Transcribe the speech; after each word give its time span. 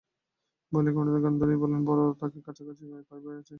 বলিয়া 0.71 0.93
কালাংড়ায় 0.95 1.23
গান 1.23 1.33
ধরিয়া 1.39 1.59
দিলেন– 1.61 1.83
বড়ো 1.85 2.05
থাকি 2.21 2.39
কাছাকাছি 2.47 2.83
তাই 2.83 3.03
ভয়ে 3.09 3.21
ভয়ে 3.25 3.37
আছি। 3.37 3.49